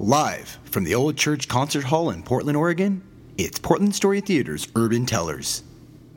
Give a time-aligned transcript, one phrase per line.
[0.00, 3.02] Live from the Old Church Concert Hall in Portland, Oregon,
[3.36, 5.64] it's Portland Story Theater's Urban Tellers.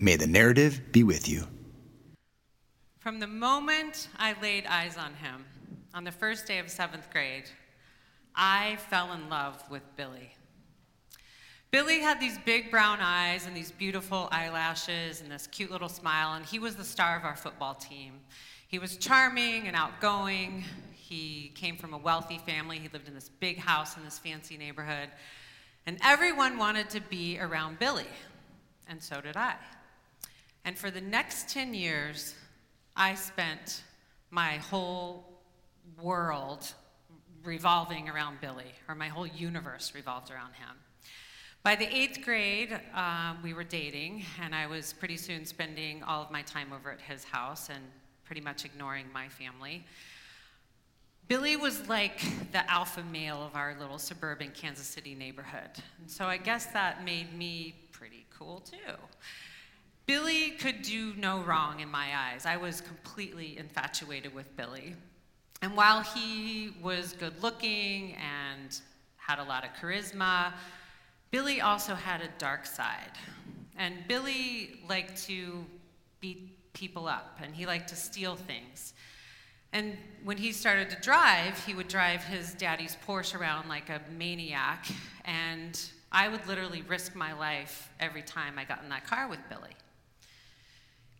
[0.00, 1.46] May the narrative be with you.
[3.00, 5.44] From the moment I laid eyes on him,
[5.92, 7.50] on the first day of seventh grade,
[8.34, 10.34] I fell in love with Billy.
[11.70, 16.34] Billy had these big brown eyes and these beautiful eyelashes and this cute little smile,
[16.34, 18.20] and he was the star of our football team.
[18.68, 20.64] He was charming and outgoing.
[20.92, 22.78] He came from a wealthy family.
[22.78, 25.08] He lived in this big house in this fancy neighborhood.
[25.86, 28.08] And everyone wanted to be around Billy,
[28.88, 29.54] and so did I.
[30.64, 32.34] And for the next 10 years,
[32.96, 33.82] I spent
[34.30, 35.24] my whole
[36.02, 36.72] world
[37.44, 40.76] revolving around Billy, or my whole universe revolved around him.
[41.66, 46.22] By the eighth grade, um, we were dating, and I was pretty soon spending all
[46.22, 47.82] of my time over at his house and
[48.24, 49.84] pretty much ignoring my family.
[51.26, 52.20] Billy was like
[52.52, 55.70] the alpha male of our little suburban Kansas City neighborhood.
[55.98, 58.94] And so I guess that made me pretty cool too.
[60.06, 62.46] Billy could do no wrong in my eyes.
[62.46, 64.94] I was completely infatuated with Billy.
[65.62, 68.80] And while he was good looking and
[69.16, 70.52] had a lot of charisma,
[71.36, 73.12] Billy also had a dark side.
[73.76, 75.66] And Billy liked to
[76.18, 78.94] beat people up and he liked to steal things.
[79.74, 84.00] And when he started to drive, he would drive his daddy's Porsche around like a
[84.16, 84.86] maniac.
[85.26, 85.78] And
[86.10, 89.76] I would literally risk my life every time I got in that car with Billy.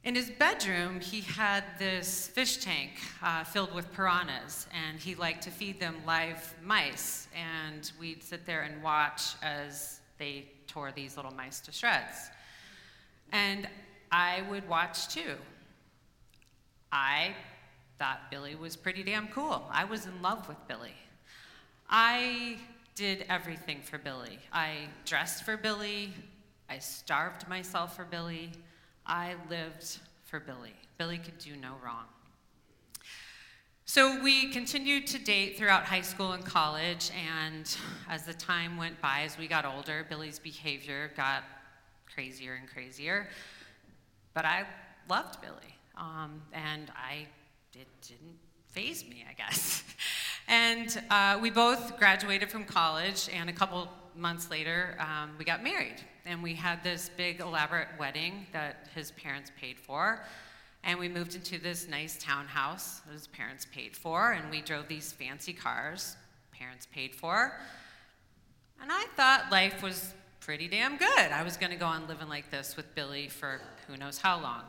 [0.03, 2.93] In his bedroom, he had this fish tank
[3.23, 7.29] uh, filled with piranhas, and he liked to feed them live mice.
[7.35, 12.31] And we'd sit there and watch as they tore these little mice to shreds.
[13.33, 13.69] And
[14.11, 15.35] I would watch too.
[16.93, 17.35] I
[17.99, 19.67] thought Billy was pretty damn cool.
[19.71, 20.95] I was in love with Billy.
[21.89, 22.59] I
[22.95, 24.39] did everything for Billy.
[24.53, 26.13] I dressed for Billy.
[26.69, 28.51] I starved myself for Billy.
[29.07, 30.75] I lived for Billy.
[30.99, 32.07] Billy could do no wrong.
[33.89, 37.73] So we continued to date throughout high school and college, and
[38.11, 41.45] as the time went by, as we got older, Billy's behavior got
[42.13, 43.29] crazier and crazier.
[44.35, 44.65] But I
[45.09, 47.29] loved Billy, um, and I
[47.75, 48.37] it didn't
[48.73, 49.85] faze me, I guess.
[50.49, 55.63] and uh, we both graduated from college, and a couple months later, um, we got
[55.63, 56.03] married.
[56.25, 60.25] And we had this big, elaborate wedding that his parents paid for.
[60.87, 64.33] And we moved into this nice townhouse that his parents paid for.
[64.33, 66.17] And we drove these fancy cars,
[66.53, 67.59] parents paid for.
[68.81, 71.33] And I thought life was pretty damn good.
[71.33, 74.41] I was going to go on living like this with Billy for who knows how
[74.41, 74.63] long.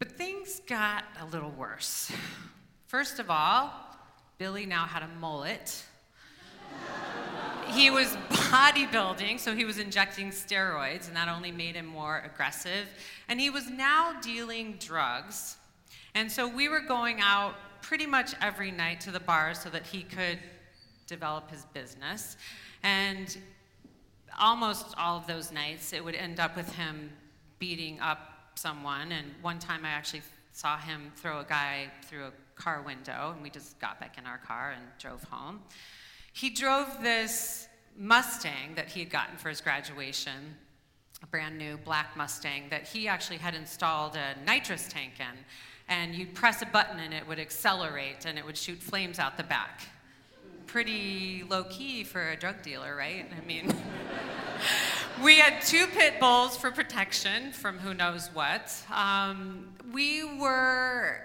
[0.00, 2.10] But things got a little worse.
[2.88, 3.72] First of all,
[4.38, 5.84] Billy now had a mullet.
[7.70, 12.86] He was bodybuilding, so he was injecting steroids, and that only made him more aggressive.
[13.28, 15.56] And he was now dealing drugs.
[16.14, 19.86] And so we were going out pretty much every night to the bars so that
[19.86, 20.38] he could
[21.06, 22.36] develop his business.
[22.82, 23.36] And
[24.38, 27.10] almost all of those nights, it would end up with him
[27.58, 30.22] beating up someone, and one time I actually
[30.52, 34.26] saw him throw a guy through a car window, and we just got back in
[34.26, 35.60] our car and drove home.
[36.32, 40.56] He drove this Mustang that he had gotten for his graduation,
[41.22, 45.38] a brand new black Mustang that he actually had installed a nitrous tank in.
[45.88, 49.36] And you'd press a button and it would accelerate and it would shoot flames out
[49.36, 49.82] the back.
[50.66, 53.26] Pretty low key for a drug dealer, right?
[53.36, 53.74] I mean,
[55.22, 58.72] we had two pit bulls for protection from who knows what.
[58.94, 61.20] Um, we were,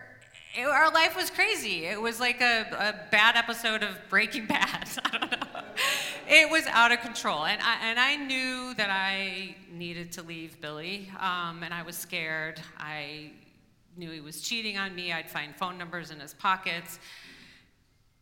[0.57, 1.85] it, our life was crazy.
[1.85, 4.89] It was like a, a bad episode of Breaking Bad.
[5.05, 5.61] I don't know.
[6.27, 7.45] It was out of control.
[7.45, 11.95] And I, and I knew that I needed to leave Billy, um, and I was
[11.95, 12.61] scared.
[12.77, 13.31] I
[13.97, 15.11] knew he was cheating on me.
[15.11, 16.99] I'd find phone numbers in his pockets.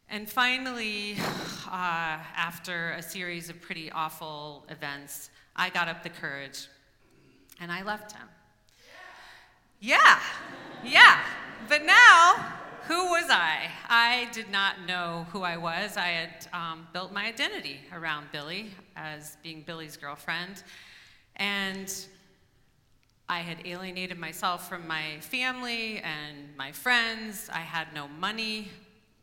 [0.09, 1.17] And finally,
[1.67, 6.67] uh, after a series of pretty awful events, I got up the courage
[7.59, 8.27] and I left him.
[9.79, 10.19] Yeah,
[10.83, 11.19] yeah.
[11.69, 12.53] But now,
[12.87, 13.69] who was I?
[13.87, 15.95] I did not know who I was.
[15.95, 20.63] I had um, built my identity around Billy as being Billy's girlfriend.
[21.37, 21.93] And
[23.29, 27.49] I had alienated myself from my family and my friends.
[27.53, 28.69] I had no money.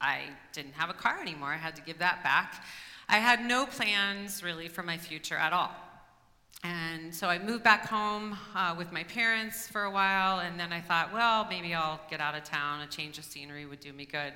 [0.00, 0.22] I
[0.52, 1.50] didn't have a car anymore.
[1.50, 2.64] I had to give that back.
[3.08, 5.72] I had no plans really for my future at all.
[6.62, 10.72] And so I moved back home uh, with my parents for a while, and then
[10.72, 12.82] I thought, well, maybe I'll get out of town.
[12.82, 14.34] A change of scenery would do me good.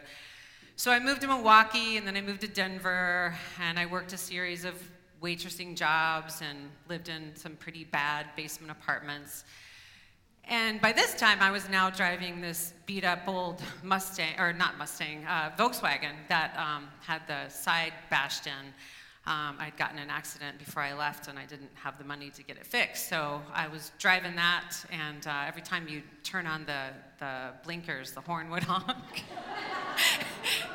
[0.77, 4.17] So I moved to Milwaukee, and then I moved to Denver, and I worked a
[4.17, 4.75] series of
[5.23, 9.45] waitressing jobs and lived in some pretty bad basement apartments.
[10.47, 14.77] And by this time, I was now driving this beat up old Mustang, or not
[14.77, 18.73] Mustang, uh, Volkswagen that um, had the side bashed in.
[19.27, 22.43] Um, I'd gotten an accident before I left and I didn't have the money to
[22.43, 23.09] get it fixed.
[23.09, 26.89] So I was driving that, and uh, every time you turn on the,
[27.19, 29.25] the blinkers, the horn would honk.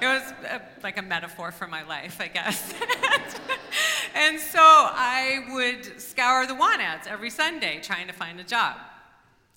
[0.01, 2.74] it was a, like a metaphor for my life, I guess.
[4.16, 8.78] and so I would scour the want ads every Sunday trying to find a job.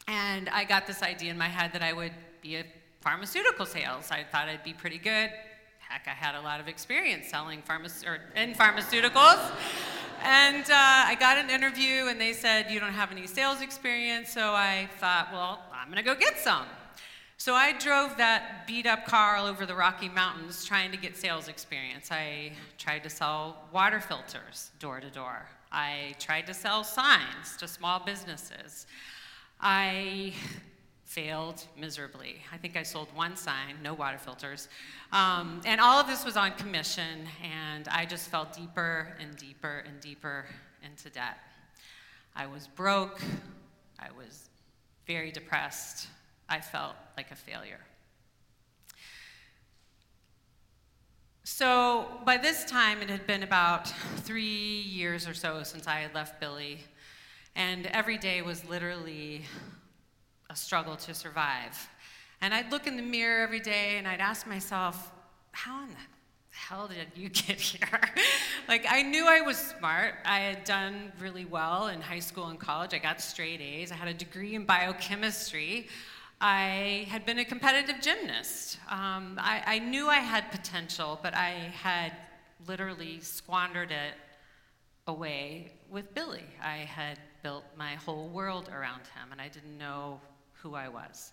[0.06, 2.12] And I got this idea in my head that I would
[2.42, 2.64] be a
[3.00, 4.10] pharmaceutical sales.
[4.10, 5.30] I thought I'd be pretty good.
[5.92, 7.62] Heck, I had a lot of experience selling
[8.06, 9.50] or in pharmaceuticals.
[10.24, 14.32] And uh, I got an interview, and they said, You don't have any sales experience.
[14.32, 16.64] So I thought, Well, I'm going to go get some.
[17.36, 21.14] So I drove that beat up car all over the Rocky Mountains trying to get
[21.14, 22.10] sales experience.
[22.10, 25.46] I tried to sell water filters door to door.
[25.70, 28.86] I tried to sell signs to small businesses.
[29.60, 30.32] I
[31.12, 32.36] failed miserably.
[32.50, 34.68] I think I sold one sign, no water filters.
[35.12, 39.84] Um, and all of this was on commission, and I just fell deeper and deeper
[39.86, 40.46] and deeper
[40.82, 41.36] into debt.
[42.34, 43.20] I was broke.
[43.98, 44.48] I was
[45.06, 46.08] very depressed.
[46.48, 47.80] I felt like a failure.
[51.44, 53.86] So by this time, it had been about
[54.16, 56.78] three years or so since I had left Billy
[57.54, 59.42] and every day was literally
[60.52, 61.88] a struggle to survive.
[62.42, 65.10] And I'd look in the mirror every day and I'd ask myself,
[65.52, 65.96] how in the
[66.50, 68.00] hell did you get here?
[68.68, 70.14] like, I knew I was smart.
[70.26, 72.92] I had done really well in high school and college.
[72.92, 73.90] I got straight A's.
[73.90, 75.88] I had a degree in biochemistry.
[76.38, 78.78] I had been a competitive gymnast.
[78.90, 82.12] Um, I, I knew I had potential, but I had
[82.66, 84.14] literally squandered it
[85.06, 86.44] away with Billy.
[86.62, 90.20] I had built my whole world around him, and I didn't know
[90.62, 91.32] who I was.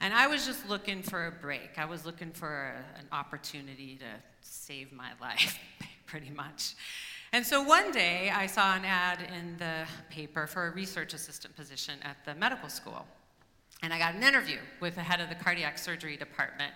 [0.00, 1.78] And I was just looking for a break.
[1.78, 4.06] I was looking for a, an opportunity to
[4.40, 5.58] save my life,
[6.06, 6.74] pretty much.
[7.32, 11.56] And so one day I saw an ad in the paper for a research assistant
[11.56, 13.06] position at the medical school.
[13.82, 16.72] And I got an interview with the head of the cardiac surgery department.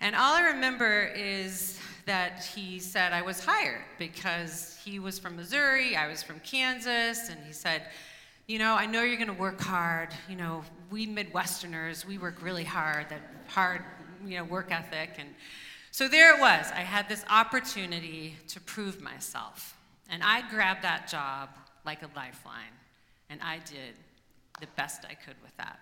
[0.00, 5.36] And all I remember is that he said I was hired because he was from
[5.36, 7.82] Missouri, I was from Kansas, and he said,
[8.46, 10.08] You know, I know you're going to work hard.
[10.28, 13.82] You know, we Midwesterners, we work really hard, that hard,
[14.26, 15.14] you know, work ethic.
[15.18, 15.30] And
[15.90, 16.66] so there it was.
[16.72, 19.76] I had this opportunity to prove myself.
[20.10, 21.48] And I grabbed that job
[21.86, 22.76] like a lifeline,
[23.30, 23.94] and I did
[24.60, 25.80] the best I could with that.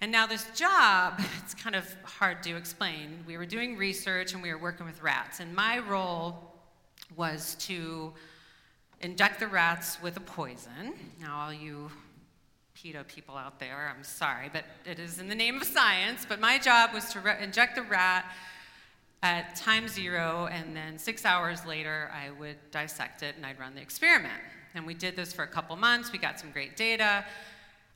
[0.00, 3.24] And now, this job, it's kind of hard to explain.
[3.26, 6.54] We were doing research and we were working with rats, and my role
[7.16, 8.12] was to
[9.00, 10.94] inject the rats with a poison.
[11.20, 11.90] Now, all you
[12.80, 16.24] PETA people out there, I'm sorry, but it is in the name of science.
[16.28, 18.24] But my job was to re- inject the rat
[19.22, 23.74] at time zero, and then six hours later, I would dissect it and I'd run
[23.74, 24.40] the experiment.
[24.74, 27.24] And we did this for a couple months, we got some great data.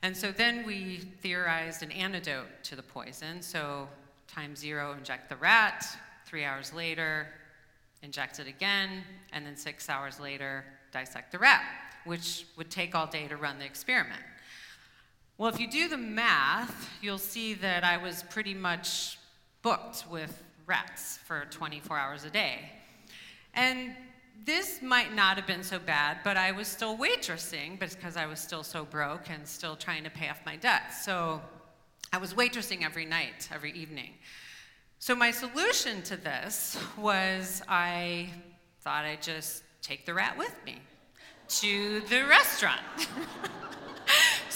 [0.03, 3.41] And so then we theorized an antidote to the poison.
[3.41, 3.89] So,
[4.27, 5.87] time zero, inject the rat.
[6.27, 7.29] Three hours later,
[8.03, 9.05] inject it again.
[9.33, 11.63] And then six hours later, dissect the rat,
[12.05, 14.23] which would take all day to run the experiment.
[15.39, 19.19] Well, if you do the math, you'll see that I was pretty much
[19.63, 22.71] booked with rats for 24 hours a day.
[23.55, 23.95] And
[24.45, 28.41] this might not have been so bad, but I was still waitressing because I was
[28.41, 31.05] still so broke and still trying to pay off my debts.
[31.05, 31.41] So
[32.13, 34.11] I was waitressing every night, every evening.
[34.99, 38.29] So my solution to this was I
[38.83, 40.79] thought I'd just take the rat with me
[41.49, 42.83] to the restaurant.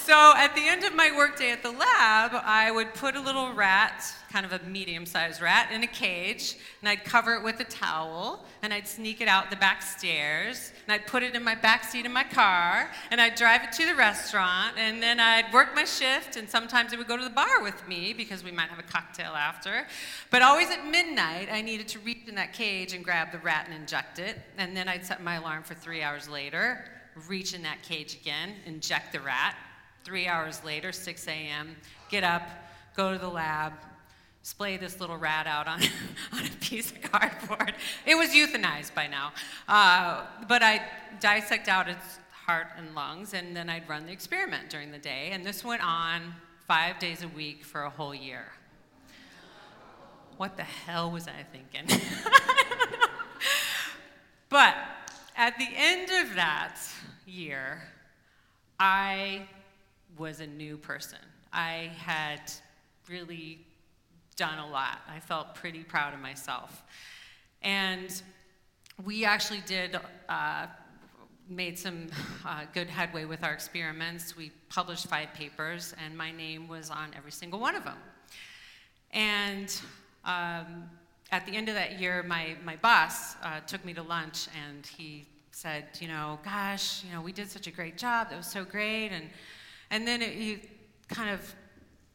[0.06, 3.52] So at the end of my workday at the lab, I would put a little
[3.52, 7.58] rat, kind of a medium sized rat, in a cage, and I'd cover it with
[7.58, 11.42] a towel, and I'd sneak it out the back stairs, and I'd put it in
[11.42, 15.18] my back seat of my car, and I'd drive it to the restaurant, and then
[15.18, 18.44] I'd work my shift, and sometimes it would go to the bar with me because
[18.44, 19.88] we might have a cocktail after.
[20.30, 23.66] But always at midnight, I needed to reach in that cage and grab the rat
[23.68, 26.84] and inject it, and then I'd set my alarm for three hours later,
[27.26, 29.56] reach in that cage again, inject the rat,
[30.06, 31.74] Three hours later, 6 a.m.,
[32.10, 32.48] get up,
[32.94, 33.72] go to the lab,
[34.42, 35.82] splay this little rat out on,
[36.32, 37.74] on a piece of cardboard.
[38.06, 39.32] It was euthanized by now.
[39.66, 40.80] Uh, but I
[41.18, 45.30] dissect out its heart and lungs, and then I'd run the experiment during the day.
[45.32, 46.34] And this went on
[46.68, 48.52] five days a week for a whole year.
[50.36, 52.00] what the hell was I thinking?
[54.50, 54.76] but
[55.36, 56.76] at the end of that
[57.26, 57.82] year,
[58.78, 59.48] I
[60.18, 61.18] was a new person.
[61.52, 62.52] I had
[63.08, 63.60] really
[64.36, 65.00] done a lot.
[65.08, 66.82] I felt pretty proud of myself.
[67.62, 68.22] And
[69.04, 70.66] we actually did, uh,
[71.48, 72.08] made some
[72.44, 74.36] uh, good headway with our experiments.
[74.36, 77.98] We published five papers, and my name was on every single one of them.
[79.12, 79.80] And
[80.24, 80.90] um,
[81.32, 84.84] at the end of that year, my, my boss uh, took me to lunch, and
[84.86, 88.28] he said, you know, gosh, you know, we did such a great job.
[88.28, 89.08] That was so great.
[89.08, 89.30] And,
[89.90, 90.58] and then it, he
[91.08, 91.54] kind of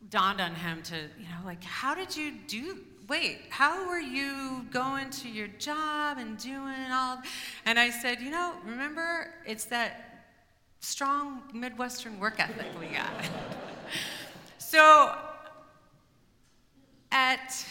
[0.10, 2.80] dawned on him to, you know, like, how did you do?
[3.08, 7.20] Wait, how were you going to your job and doing all?
[7.66, 10.26] And I said, you know, remember, it's that
[10.80, 13.10] strong Midwestern work ethic we got.
[14.58, 15.16] so
[17.12, 17.66] at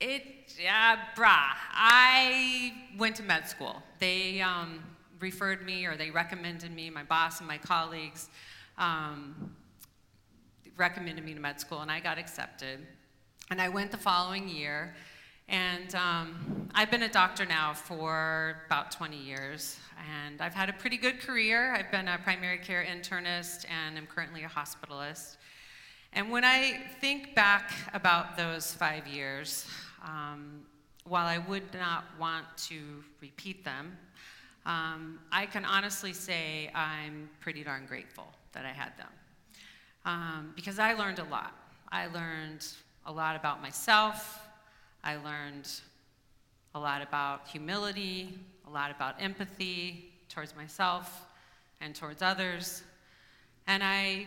[0.00, 3.82] it, yeah, brah, I went to med school.
[3.98, 4.82] They um,
[5.20, 8.28] referred me or they recommended me, my boss and my colleagues.
[8.80, 9.54] Um,
[10.80, 12.80] recommended me to med school, and I got accepted.
[13.50, 14.94] And I went the following year,
[15.50, 19.78] and um, I've been a doctor now for about 20 years,
[20.24, 21.74] and I've had a pretty good career.
[21.74, 25.36] I've been a primary care internist, and I'm currently a hospitalist.
[26.14, 29.66] And when I think back about those five years,
[30.02, 30.62] um,
[31.04, 33.98] while I would not want to repeat them,
[34.64, 39.08] um, I can honestly say I'm pretty darn grateful that I had them
[40.04, 41.54] um, because I learned a lot.
[41.90, 42.66] I learned
[43.06, 44.46] a lot about myself.
[45.02, 45.68] I learned
[46.74, 51.26] a lot about humility, a lot about empathy towards myself
[51.80, 52.82] and towards others.
[53.66, 54.26] And I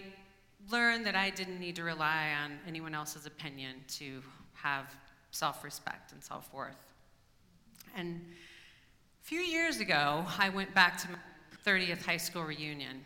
[0.71, 4.21] learned that I didn't need to rely on anyone else's opinion to
[4.53, 4.95] have
[5.31, 6.93] self respect and self worth.
[7.95, 8.21] And
[9.21, 11.17] a few years ago, I went back to my
[11.65, 13.01] 30th high school reunion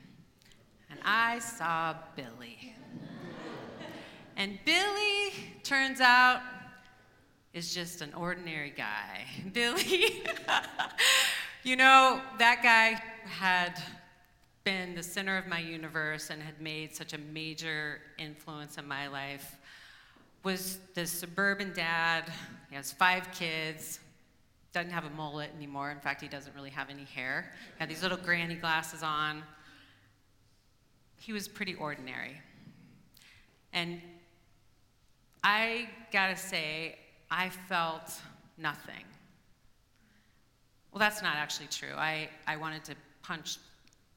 [1.10, 2.76] I saw Billy.
[4.36, 5.32] And Billy,
[5.64, 6.42] turns out,
[7.54, 9.24] is just an ordinary guy.
[9.54, 10.26] Billy,
[11.64, 13.82] you know, that guy had
[14.66, 19.08] been the center of my universe and had made such a major influence in my
[19.08, 19.56] life.
[20.44, 22.26] Was the suburban dad,
[22.70, 24.02] he has five kids,
[24.74, 25.90] doesn't have a mullet anymore.
[25.90, 27.54] In fact, he doesn't really have any hair.
[27.78, 29.44] He had these little granny glasses on
[31.20, 32.42] he was pretty ordinary.
[33.74, 34.02] And
[35.44, 36.98] I gotta say,
[37.30, 38.14] I felt
[38.58, 39.04] nothing.
[40.92, 41.94] Well, that's not actually true.
[41.96, 43.58] I, I wanted to punch,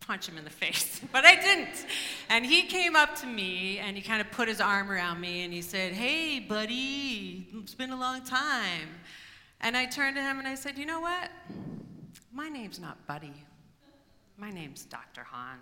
[0.00, 1.87] punch him in the face, but I didn't.
[2.28, 5.42] And he came up to me and he kind of put his arm around me
[5.45, 8.88] and he said, Hey, buddy, it's been a long time.
[9.61, 11.30] And I turned to him and I said, You know what?
[12.33, 13.35] My name's not Buddy.
[14.38, 15.23] My name's Dr.
[15.23, 15.59] Hahn.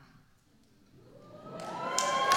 [1.61, 2.28] あ!